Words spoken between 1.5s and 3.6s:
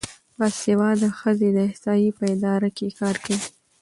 د احصایې په اداره کې کار کوي.